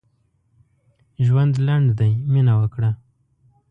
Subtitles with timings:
[1.25, 2.91] ژوند لنډ دی؛ مينه وکړه.